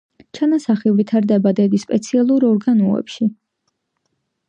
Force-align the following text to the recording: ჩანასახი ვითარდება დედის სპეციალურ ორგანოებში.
ჩანასახი 0.37 0.93
ვითარდება 1.01 1.53
დედის 1.61 1.85
სპეციალურ 1.87 2.49
ორგანოებში. 2.51 3.33